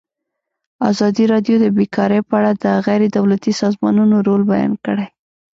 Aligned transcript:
ازادي 0.91 1.23
راډیو 1.33 1.55
د 1.63 1.65
بیکاري 1.77 2.19
په 2.29 2.33
اړه 2.39 2.51
د 2.63 2.65
غیر 2.85 3.01
دولتي 3.17 3.51
سازمانونو 3.61 4.15
رول 4.27 4.41
بیان 4.51 4.73
کړی. 4.85 5.05